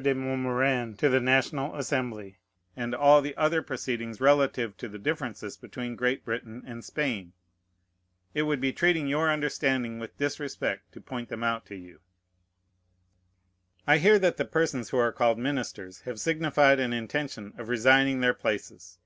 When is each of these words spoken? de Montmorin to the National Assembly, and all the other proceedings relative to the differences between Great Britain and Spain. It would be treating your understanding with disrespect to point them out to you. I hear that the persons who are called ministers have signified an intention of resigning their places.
de 0.00 0.14
Montmorin 0.14 0.96
to 0.96 1.08
the 1.08 1.18
National 1.18 1.74
Assembly, 1.74 2.38
and 2.76 2.94
all 2.94 3.20
the 3.20 3.36
other 3.36 3.60
proceedings 3.62 4.20
relative 4.20 4.76
to 4.76 4.88
the 4.88 4.96
differences 4.96 5.56
between 5.56 5.96
Great 5.96 6.24
Britain 6.24 6.62
and 6.64 6.84
Spain. 6.84 7.32
It 8.32 8.42
would 8.42 8.60
be 8.60 8.72
treating 8.72 9.08
your 9.08 9.28
understanding 9.28 9.98
with 9.98 10.16
disrespect 10.16 10.92
to 10.92 11.00
point 11.00 11.30
them 11.30 11.42
out 11.42 11.66
to 11.66 11.74
you. 11.74 11.98
I 13.88 13.98
hear 13.98 14.20
that 14.20 14.36
the 14.36 14.44
persons 14.44 14.90
who 14.90 14.98
are 14.98 15.10
called 15.10 15.36
ministers 15.40 16.02
have 16.02 16.20
signified 16.20 16.78
an 16.78 16.92
intention 16.92 17.52
of 17.58 17.68
resigning 17.68 18.20
their 18.20 18.34
places. 18.34 18.98